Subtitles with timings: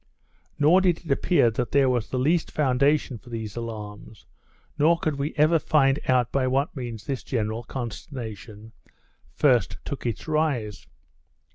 [0.57, 4.25] Nor did it appear that there was the least foundation for these alarms,
[4.79, 8.71] nor could we ever find out by what means this general consternation
[9.35, 10.87] first took its rise.